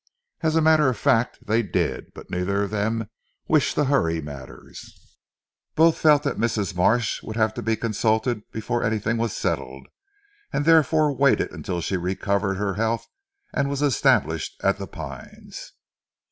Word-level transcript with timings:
As 0.41 0.55
a 0.55 0.63
matter 0.63 0.89
of 0.89 0.97
fact 0.97 1.45
they 1.45 1.61
did; 1.61 2.11
but 2.15 2.31
neither 2.31 2.63
of 2.63 2.71
them 2.71 3.07
wished 3.47 3.75
to 3.75 3.83
hurry 3.85 4.19
matters. 4.19 5.15
Both 5.75 5.99
felt 5.99 6.23
that 6.23 6.39
Mrs. 6.39 6.75
Marsh 6.75 7.21
would 7.21 7.35
have 7.35 7.53
to 7.53 7.61
be 7.61 7.75
consulted 7.75 8.41
before 8.51 8.83
anything 8.83 9.17
was 9.17 9.35
settled, 9.37 9.85
and 10.51 10.65
therefore 10.65 11.15
waited 11.15 11.51
until 11.51 11.81
she 11.81 11.97
recovered 11.97 12.55
her 12.55 12.73
health 12.73 13.05
and 13.53 13.69
was 13.69 13.83
established 13.83 14.59
at 14.63 14.79
"The 14.79 14.87
Pines." 14.87 15.73